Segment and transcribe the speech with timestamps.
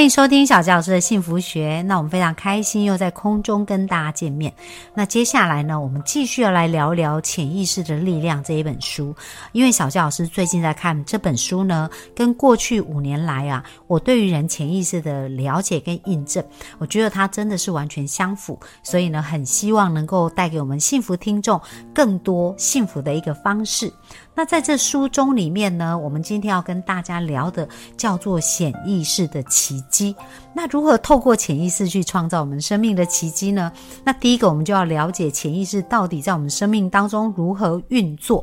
[0.00, 1.82] 欢迎收听小教老师的幸福学。
[1.82, 4.50] 那我们非常开心又在空中跟大家见面。
[4.94, 9.14] 那接下来呢，我们继续要来聊聊《潜意识的力量》这一本书。
[9.52, 16.42] 因为小教老师最近在看这本书呢，跟过去五年来啊，我对于人潜意识的了解跟印证，
[16.78, 18.58] 我觉得它真的是完全相符。
[18.82, 21.60] 所以呢，很希望能够带给我们幸福听众
[21.92, 23.92] 更多幸福的一个方式。
[24.34, 30.14] 那在这书中里面呢，我们今天要跟大家聊的叫做潜意识的奇迹。
[30.54, 33.70] 那如何透过潜意识去创造我们生命的奇迹呢？
[34.02, 38.42] 那第一个，我们就要了解潜意识到底在我们生命当中如何运作。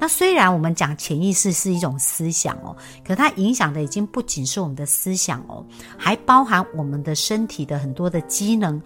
[0.00, 2.74] 那虽然我们讲潜意识是一种思想哦，
[3.06, 5.64] 可它影响的已经不仅是我们的思想哦，
[5.96, 8.80] 还包含我们的身体的很多的机能，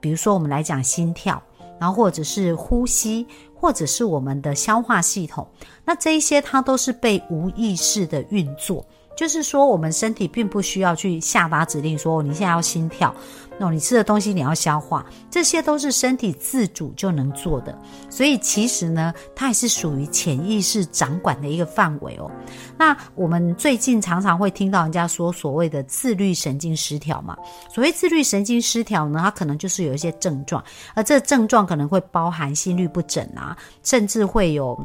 [0.00, 1.42] 比如说我们来讲心跳，
[1.78, 3.26] 然后或者是呼吸。
[3.60, 5.46] 或者是我们的消化系统，
[5.84, 8.86] 那这一些它都是被无意识的运作，
[9.18, 13.12] 就是说我们身体并不需要去下达指令，说你现在要心跳。
[13.58, 17.76] 那你吃的东西你要消化，这些都是身体自主就能做的，
[18.08, 22.30] 所以其实呢，它也是属于潜意识掌管的一个范围哦。
[22.78, 27.36] 那我们最近常常会听到人家说所谓的自律神经失调嘛，
[27.74, 30.62] 所谓自律神经失调呢，它可能就是有一些症状，
[30.94, 34.80] 而这症状可能会包含心律不整啊，甚至会有。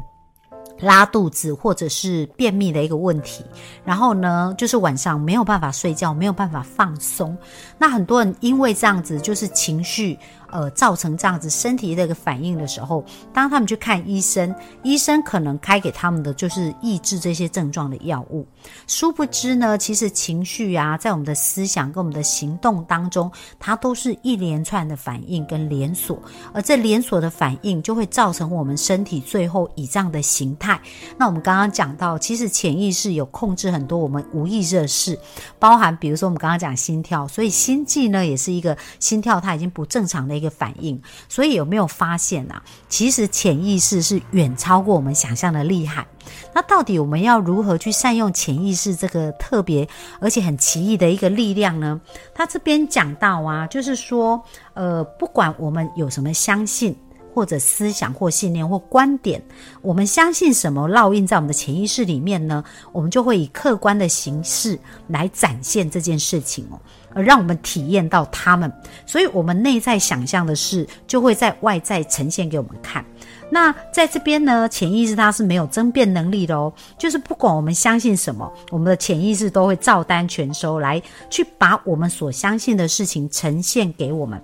[0.80, 3.44] 拉肚子或者是便秘的一个问题，
[3.84, 7.36] 然后呢，就是晚上没有办法睡觉，没有办法放松。
[7.78, 10.18] 那很多人因为这样子，就是情绪。
[10.54, 18.46] 呃，造成这样子身体的一个反应的时候，当他们去看医生，医生可能开给他们的就是抑制这些症状的药物。
[18.86, 30.80] 殊不知呢，其实情绪啊，在我们的思想跟我们的行动当中，它都是一连串的反应跟连锁，而这连锁的反应就会造成我们身体最后以这样的形态。
[31.18, 35.18] 那我们刚刚讲到，其实潜意识有控制很多我们无意识的事，
[35.58, 40.43] 包含比如说我们刚刚讲心跳，所以心悸呢也是一个心跳它已经不正常的一个。
[40.44, 42.62] 个反应，所以有没有发现啊？
[42.88, 46.06] 其实潜意识是远超过我们想象的厉害。
[46.54, 49.88] 那到底我们要如何去善用潜意识这个特别
[50.20, 52.00] 而且很奇异的一个力量呢？
[52.32, 54.40] 他这边讲到啊，就是说，
[54.74, 56.94] 呃，不管我们有什么相信。
[57.34, 59.42] 或者思想或信念或观点，
[59.82, 62.62] 我们相信什么烙印在我们的潜意识里面呢？
[62.92, 64.78] 我们就会以客观的形式
[65.08, 66.78] 来展现这件事情哦，
[67.14, 68.72] 而让我们体验到他们。
[69.06, 73.04] 所以，我们内在想象的事，就会在外在呈现给我们看。
[73.50, 84.40] 那在这边呢，潜意识它是没有争辩能力的哦，就是不管我们相信什么，我们的潜意识都会照单全收，来去把我们所相信的事情呈现给我们。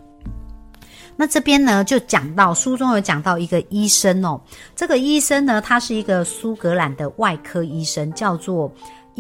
[1.16, 4.40] 那这边呢，就讲到书中有讲到一个医生哦，
[4.76, 8.72] 这个医生呢，他是一个苏格兰的外科医生，叫做。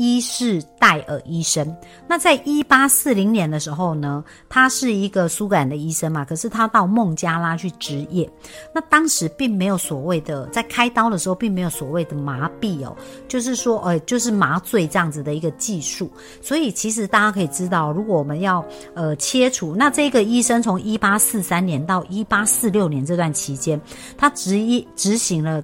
[0.02, 1.76] 伊士戴尔医生，
[2.08, 8.26] 那在一八四零年的时候呢，他是一个苏格兰的医生嘛，可是他到孟加拉去执业，
[8.74, 12.96] 那当时并没有所谓的在开刀的时候，并没有所谓的麻痹哦，
[13.28, 23.78] 就是说，呃，就是麻醉这样子的一个技术，所以其实大家可以知道，如果我们要呃切除，那这个医生从一八四三年到一八四六年这段期间，
[24.16, 25.62] 他执一执行了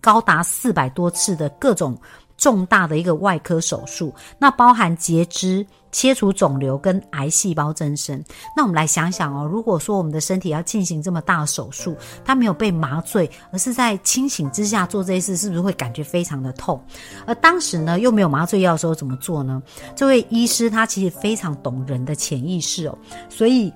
[0.00, 1.96] 高达四百多次的各种。
[2.40, 8.24] 重大的一个外科手术，那包含截肢、切除肿瘤跟癌细胞增生。
[8.56, 16.82] 那我们来想想哦，如果说我们的身体要进行这么大的手术，他没有被麻醉，而是在清醒之下做这些事，是不是会感觉非常的痛？
[17.26, 19.62] 而当时呢，又没有麻醉药的时候怎么做呢？
[19.94, 23.70] 这位医师他其实非常懂人的潜意识哦，所以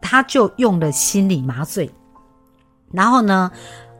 [0.00, 1.88] 他就用了心理麻醉，
[2.90, 3.52] 然后呢？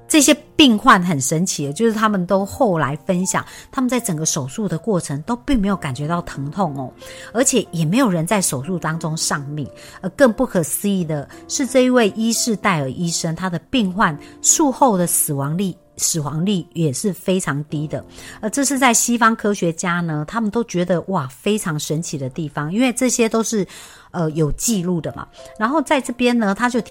[0.09, 6.93] 这些病患很神奇的，就是他们都后来分享，他们在整个手术的过程都并没有感觉到疼痛哦，
[7.33, 9.67] 而且也没有人在手术当中丧命。
[10.03, 18.05] 而更不可思议的是，这一位伊士戴尔医生，他的病患术后的死亡率死亡率也是非常低的。
[18.43, 23.67] 而这是在西方科学家呢，他们都觉得哇非常神奇的地方，因为这些都是
[24.11, 25.27] 呃有记录的嘛。
[25.59, 26.83] 然后在这边呢，他就。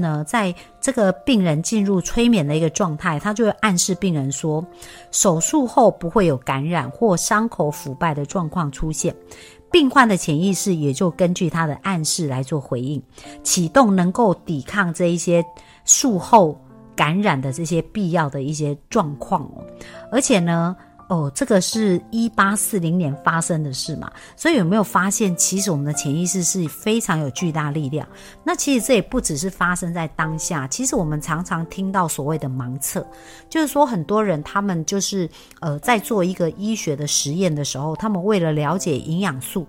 [0.00, 4.64] 呢，在这个病人进入催眠的一个状态，他就会暗示病人说，
[5.10, 9.14] 手术后不会有感染或伤口腐败的状况出现。
[9.70, 13.00] 病患的潜意识也就根据他的暗示来做回应，
[13.42, 15.44] 启动能够抵抗这一些
[15.84, 16.58] 术后。
[16.96, 19.50] 感染的这些必要的一些状况，
[20.12, 20.76] 而且呢。
[21.10, 28.06] 哦，这个是一八四零年发生的事嘛，所以有没有发现，其实我们的潜意识是非常有巨大力量？
[28.44, 33.04] 那其实这也不只是发生在当下，其实我们常常听到所谓的盲测，
[33.48, 35.28] 就是说很多人他们就是
[35.58, 39.66] 呃在做一个医学的实验的时候，他们为了了解营养素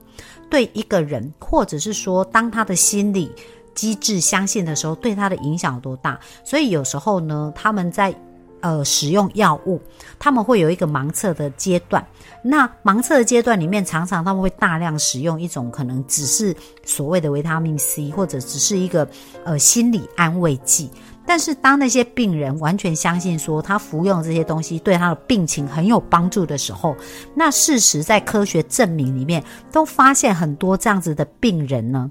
[0.47, 3.31] 对一个人，或者是说当他的心理
[3.73, 8.15] 机制相信的时候，对他的影响有多大，所以有时候呢，他们在。
[8.61, 9.81] 呃，使用药物，
[10.17, 12.05] 他们会有一个盲测的阶段。
[12.43, 19.07] 那盲测的阶段里面，常常他们会大量使用一种可能只是所谓的维他命 C，或者只是一个
[19.43, 20.89] 呃心理安慰剂。
[21.23, 26.95] 但是当那些病人完全相信说他服用这些东西对他的病情很有帮助的时候，
[27.35, 32.09] 那事实在科学证明里面都发现很多这样子的病人呢。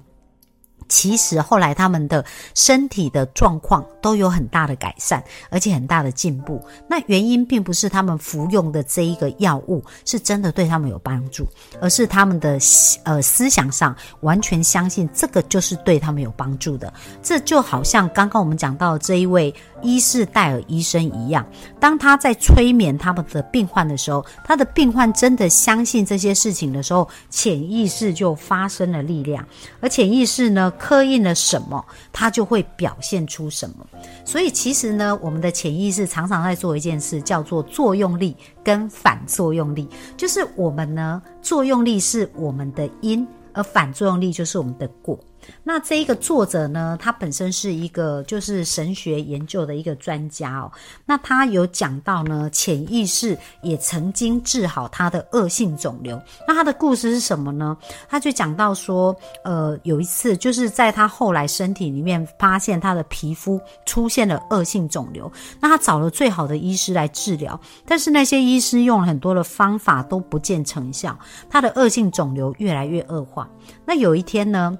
[0.90, 2.22] 其实后来他们的
[2.54, 6.62] 身体的状况都有很大的改善，而且很大的进步。
[6.88, 11.46] 那原因并不是他们服用的这一个药物是真的对他们有帮助，
[11.80, 12.58] 而是他们的
[13.04, 16.92] 呃思想上完全相信这个就是对他们有帮助的。
[17.22, 21.46] 这就好像刚刚我们讲到这一位伊士戴尔医生一样，
[21.78, 29.44] 当他在催眠他们的病患的时候，他的病患真的相信这些事情的时候，潜意识就发生了力量，
[29.80, 30.70] 而潜意识呢？
[30.78, 33.86] 刻印了什么，它就会表现出什么。
[34.24, 39.88] 所以其实呢，我们的潜意识常常在做一件事，叫做作用力跟反作用力。
[40.16, 45.18] 就是我们呢，作用力是我们的因，而反作用力就是我们的果。
[45.62, 50.70] 那这一个作者呢，他本身是一个就是神学研究的一个专家哦。
[51.04, 56.20] 那他有讲到呢，潜意识也曾经治好他的恶性肿瘤。
[56.46, 57.76] 那他的故事是什么呢？
[58.08, 59.14] 他就讲到说，
[59.44, 73.48] 呃，有一次就是在他后来身体里面发现他的皮肤出现了恶性肿瘤，那他找了最好的医师来治疗，但是那些医师用了很多的方法都不见成效，他的恶性肿瘤越来越恶化。
[73.84, 74.78] 那有一天呢？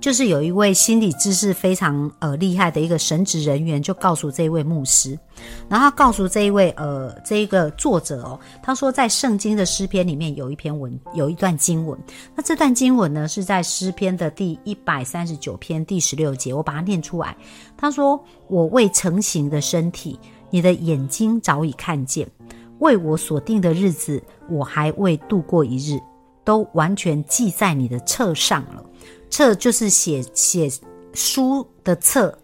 [0.00, 5.18] 就是有一位心理知识非常呃厉害的一个神职人员，就告诉这一位牧师，
[5.68, 11.98] 然后他告诉这一位呃这一个作者哦，他说在圣经的诗篇里面有一篇文，有一段经文，
[12.34, 17.36] 那这段经文呢是在诗篇的第一百三十九篇第十六节，我把它念出来。
[17.76, 18.18] 他说
[18.48, 20.18] ：“我未成形的身体，
[20.48, 22.26] 你的眼睛早已看见；
[22.78, 26.00] 为我所定的日子，我还未度过一日，
[26.42, 28.82] 都完全记在你的册上了。”
[29.30, 30.70] 册就是写写
[31.14, 32.36] 书的册，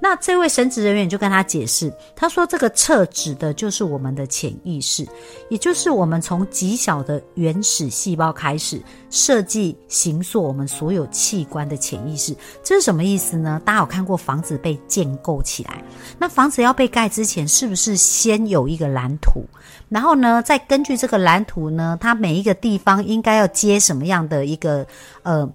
[0.00, 5.06] 那这位神职人员就跟他解释，他说这个册指的就是我们的潜意识，
[5.48, 12.36] 也就是我们从极小的原始细胞开始设计、形塑我们所有器官的潜意识。
[12.62, 13.60] 这是什么意思呢？
[13.64, 15.82] 大家有看过房子被建构起来，
[16.18, 19.44] 那房子要被盖之前，是不是先有一个蓝图？
[19.88, 24.86] 然后呢，再根据这个蓝图呢，它每一个地方应该要接什么样的一个
[25.22, 25.48] 呃？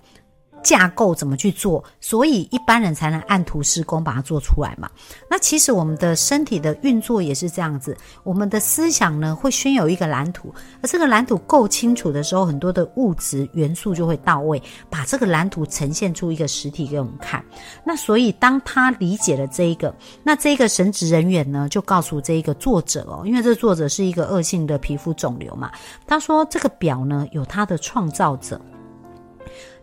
[0.63, 1.83] 架构怎么去做？
[1.99, 4.89] 所以一般人才能按图施工把它做出来嘛。
[5.29, 7.95] 那其实我们的身体的运作也是这样子。
[8.23, 17.43] 我们的思想呢，会先有一个蓝图，而这个蓝图够清楚的时候，很多的物质元素就会到位，把这个蓝图呈现出一个实体给我们看。
[17.83, 25.71] 那所以当他理解了这一个，那这一个神职人员呢，就告诉这一个作者哦，因为这作者是一个恶性的皮肤肿瘤嘛，
[26.05, 28.59] 他说这个表呢有他的创造者。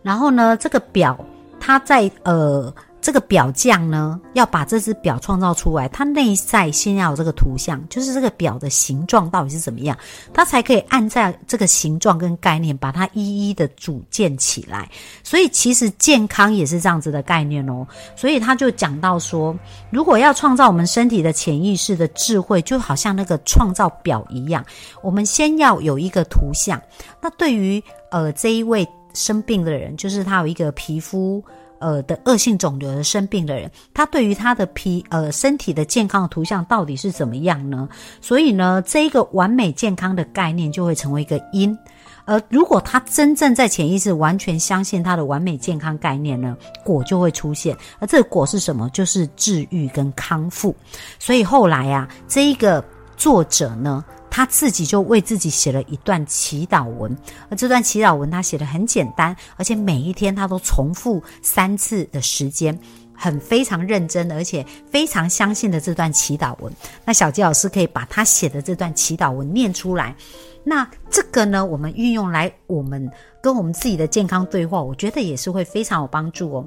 [0.07, 1.19] 然后呢，这个表
[1.59, 9.97] 它在呃，这个表匠呢要把这只表创造出来，它内在先要有这个图像，就是这个表的形状到底是怎么样，
[10.33, 14.89] 它才可以按照这个形状跟概念把它一一的组建起来。
[15.23, 17.85] 所以其实健康也是这样子的概念哦。
[18.15, 19.53] 所以他就讲到说，
[19.89, 24.65] 如果要创造我们身体的潜意识的智慧，就好像那个创造表一样，
[25.01, 26.81] 我们先要有一个图像。
[27.21, 28.87] 那对于呃这一位。
[29.13, 31.43] 生病的人，就是他有一个皮肤
[31.79, 37.87] 呃的恶性肿瘤的生病的人，他对于他的皮呃身体的健康的图像到底是怎么样呢？
[38.21, 41.77] 所以呢，这一个完美健康的概念就会成为一个因。
[42.25, 47.73] 而如果他真正在潜意识完全相信他的完美健康概念呢，果就会出现。
[47.99, 48.89] 而这个果是什么？
[48.89, 50.75] 就是治愈跟康复。
[51.19, 52.83] 所以后来啊，这一个
[53.17, 54.05] 作者呢。
[54.29, 57.17] 他自己就为自己写了一段祈祷文，
[57.49, 62.77] 而这段祈祷文他写的很简单，而且每一天他都重复三次的时间，
[63.15, 66.71] 很非常认真，而且非常相信的这段祈祷文。
[67.03, 70.15] 那小吉老师可以把他写的这段祈祷文念出来，
[70.63, 73.09] 那这个呢，我们运用来我们
[73.41, 76.65] 跟我们自己的健康对话，我觉得也是会非常有帮助哦。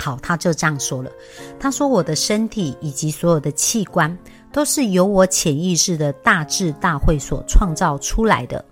[0.00, 1.10] 好，他就这样说了。
[1.58, 4.16] 他说：“我的身体以及所有的器官，
[4.52, 8.64] 都是由我潜意识的大智大慧所创造出来的。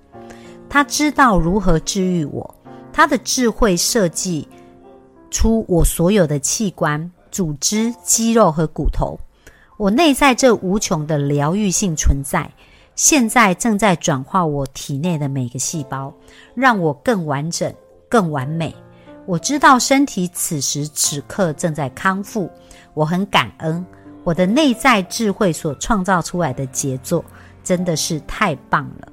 [0.69, 2.55] 他知道如何治愈我，
[2.93, 4.47] 他的智慧设计
[5.31, 9.19] 出我所有的器官、组织、肌肉和骨头。
[9.77, 12.51] 我内在这无穷的疗愈性存在，
[12.95, 16.13] 现在正在转化我体内的每个细胞，
[16.55, 17.73] 让我更完整、
[18.09, 18.75] 更完美。”
[19.27, 22.49] 我知道身体此时此刻正在康复，
[22.95, 23.85] 我很感恩
[24.27, 27.25] 我的内在智慧所创造出来的杰作，
[27.63, 29.07] 真的是太棒了。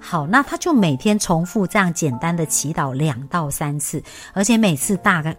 [0.00, 5.36] 好，那他就每天重复这样简单的祈祷两到三次，而且每次大概。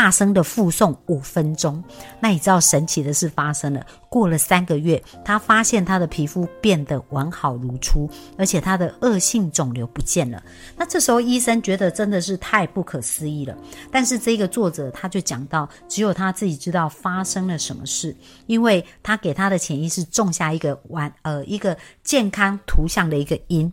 [0.00, 1.84] 大声的附送五分钟，
[2.20, 3.84] 那你知道神奇的事发生了。
[4.08, 10.42] 过了三个月，他发现他的皮肤变得完好如初，而且他的恶性肿瘤不见了。
[10.74, 13.54] 那这时候医生觉得真的是太不可思议了。
[13.92, 18.16] 但是这个作者他就讲到，只有他自己知道发生了什么事，
[18.46, 23.70] 因为他给他的潜意识种下一个完呃一个健康图像的一个因。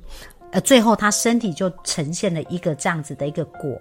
[0.52, 3.78] 呃，最后他身体就呈现了一个这样子的一个果。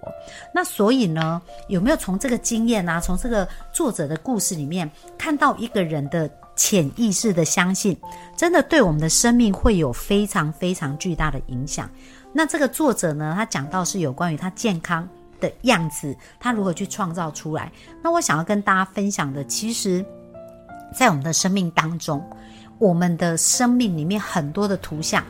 [0.53, 7.97] 那所以呢，有没有从这个经验啊，从这个作者的故事里面看到一个人的潜意识的相信，
[8.37, 11.89] 真的对我们的生命会有非常非常巨大的影响？
[12.33, 15.09] 那这个作者呢，他讲到是有关于他健康
[15.41, 17.71] 的样子，他如何去创造出来？
[18.03, 20.05] 那我想要跟大家分享的，其实，
[20.93, 22.23] 在我们的生命当中。
[22.79, 25.25] 我们的生命里面很多的图像，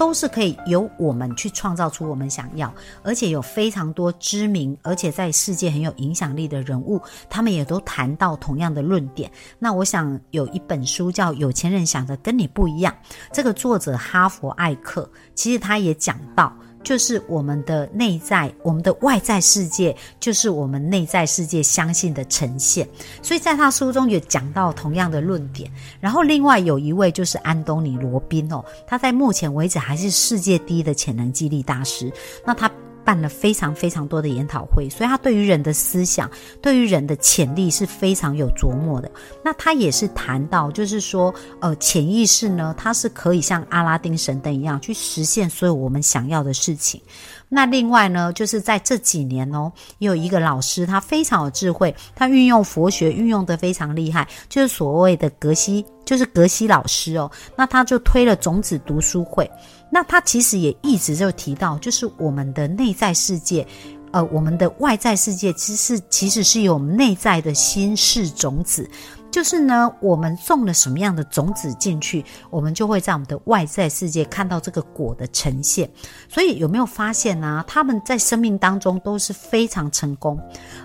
[0.00, 9.30] 都是可以由我们去创造出我们想要，而且有非常多知名，而且在世界很有影响力的人物，他们也都谈到同样的论点。
[9.58, 12.90] 那我想有一本书叫《有钱人想的跟你不一样》，
[13.30, 16.50] 这个作者哈佛艾克，其实他也讲到。
[16.82, 22.88] 就是我们的内在，我们的外在世界，就是我们内在世界相信的呈现。
[23.22, 25.70] 所以在他书中也讲到同样的论点。
[26.00, 32.10] 然后另外有一位就是安东尼罗宾哦，他在目前为止还是世界第一的潜能激励大师。
[32.46, 32.70] 那他。
[33.10, 36.30] 办了非常非常多的研讨会，所以他对于人的思想，
[36.62, 39.10] 对于人的潜力是非常有琢磨的。
[39.44, 47.02] 那他也是谈到，就是说，呃，潜意识呢，它是可以像阿拉丁神灯一样去实现所有我们想要的事情。
[47.48, 57.28] 那另外呢，就是在这几年哦，有一个老师，他非常有智慧，他运用佛学运用的非常厉害，就是所谓的格西，就是格西老师哦。
[57.56, 59.50] 那他就推了种子读书会。
[59.90, 63.66] 那他其实也一直就提到，就是我们的内在世界，
[64.12, 68.88] 呃，我们的外在世界，其实其实是有我们内在的心事种子。
[69.32, 75.88] 就是呢，我们种了什么样的种子进去，我们就会在我们的外在世界看到这个果的呈现。
[76.28, 77.64] 所以有没有发现呢？
[77.68, 80.36] 他们在生命当中都是非常成功，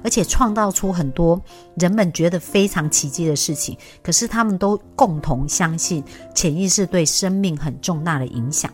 [0.04, 1.42] 而且创造出很多
[1.78, 3.76] 人们觉得非常奇迹的事情。
[4.04, 6.04] 可是他们都共同相信
[6.36, 8.72] 潜意识对生命很重大的影响。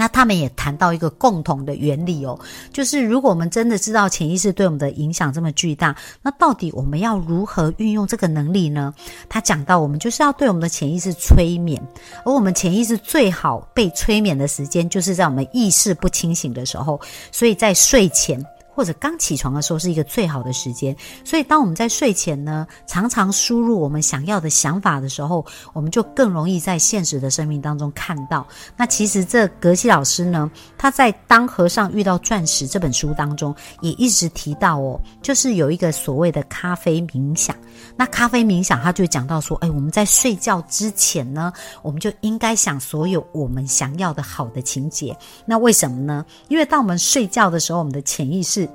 [0.00, 2.40] 那他们也谈到一个共同的原理哦，
[2.72, 8.94] 就是如果我们真的知道潜意识对我们的影响这么巨大，那到底我们要如何运用这个能力呢？
[9.28, 11.78] 他讲到，我们就是要对我们的潜意识催眠，
[12.24, 16.98] 而我们潜意识最好被催眠的时间，就是在我们意识不清醒的时候，
[17.30, 18.42] 所以在睡前。
[18.80, 25.44] 或者刚起床的时候是一个最好的时间，所以当我们在睡前呢，常常输入我们想要的想法的时候，
[25.74, 28.46] 我们就更容易在现实的生命当中看到。
[28.78, 37.54] 那其实这格西老师呢，他在《当和尚遇到钻石》这本书当中也一直提到哦，就是有一个所谓的咖啡冥想。
[37.98, 45.14] 那咖啡冥想，他就讲到说，哎，我们在睡觉之前呢，我们就应该想所有我们想要的好的情节。
[45.44, 46.24] 那为什么呢？
[46.48, 48.66] 因为当我们睡觉的时候，我们的潜意识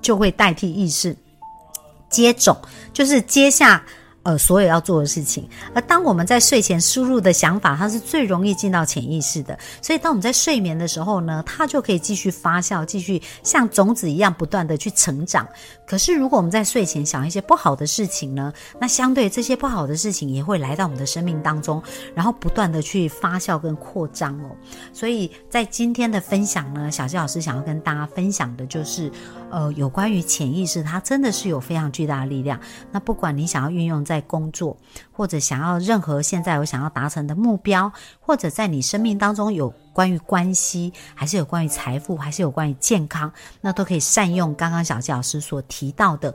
[0.00, 1.16] 就会代替意识
[2.08, 2.56] 接种，
[2.92, 3.84] 就是接下。
[4.26, 9.56] 呃，所有要做的事情，而当我们在睡前输入的想法，它是最容易进到潜意识的。
[9.80, 15.46] 所以，当我们在睡眠的时候呢，它就可以继续发酵，继续像种子一样不断的去成长。
[15.86, 21.80] 可是，如果我们在睡前想一些不好的事情呢，那相对这些不好的事情也会来到我们的生命当中，
[22.12, 24.50] 然后不断的去发酵跟扩张哦。
[24.92, 29.08] 所以在今天的分享呢，小谢老师想要跟大家分享的就是，
[29.52, 32.58] 呃，有关于潜意识，它真的是有非常巨大的力量。
[32.90, 34.76] 那不管你想要运用在在工作，
[35.12, 43.30] 或者想要任何现在有想要达成的目标，或者在你生命当中有关于关系，还是有关于财富，还是有关于健康，
[43.60, 46.34] 那都可以善用刚刚小纪老师所提到的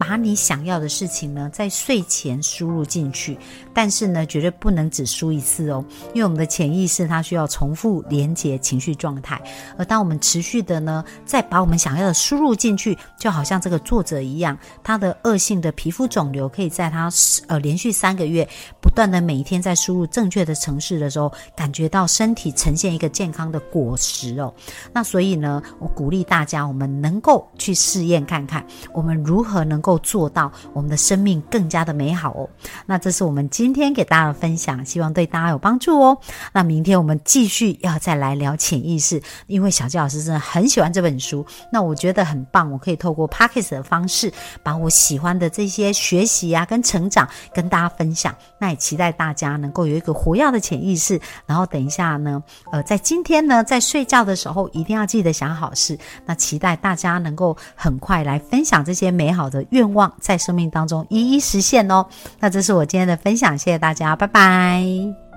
[0.00, 3.36] 把你想要的事情呢，在睡前输入进去，
[3.74, 9.38] 但是呢，绝对不能只输一次哦，因为我们的潜意识它需要重复连接情绪状态，
[9.76, 17.10] 而当我们持续的呢，再把我们想要的输入进去，就好像这个作者一样，他的恶性的皮肤肿瘤可以在他
[17.46, 18.48] 呃连续三个月
[18.80, 24.50] 不断的每一天在输入正确的城市的时候，感觉到身体呈现一个健康的果实哦。
[24.94, 28.64] 那所以呢，我鼓励大家，我们能够去试验看看，
[28.94, 32.48] 我们如何能够够做到我们的生命更加的美好哦。
[32.86, 36.16] 那这是我们今天给大家的分享，希望对大家有帮助哦。
[36.52, 44.32] 那明天我们继续要再来聊潜意识，因为小纪老师真的很喜欢这本书，那我觉得很棒，我可以透过 p o c k e t 的方式，
[44.62, 48.32] 把我喜欢的这些学习啊跟成长跟大家分享。
[48.58, 55.98] 那也期待大家能够有一个活跃的潜意识，然后等一下呢，呃，在今天呢，在睡觉的时候一定要记得想好事。
[56.26, 62.06] 那期待大家能够很快来分享这些美好的愿愿望，在生命当中一一实现哦。
[62.38, 65.29] 那这是我今天的分享，谢谢大家，拜拜。